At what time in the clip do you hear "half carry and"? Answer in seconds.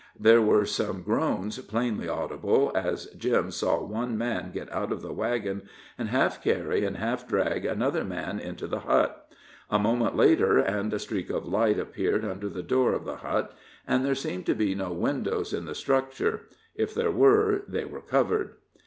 6.09-6.97